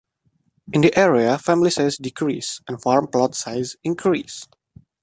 In 0.73 0.81
the 0.81 0.97
area 0.97 1.37
family 1.37 1.69
sizes 1.69 1.99
decreased 1.99 2.63
and 2.67 2.81
farm 2.81 3.05
plot 3.05 3.35
sizes 3.35 3.77
increased. 3.83 4.49